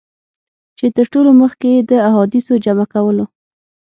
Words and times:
چي 0.77 0.85
تر 0.97 1.05
ټولو 1.13 1.31
مخکي 1.41 1.69
یې 1.75 1.81
د 1.89 1.91
احادیثو 2.09 2.53
جمع 2.65 2.85
کولو. 2.93 3.25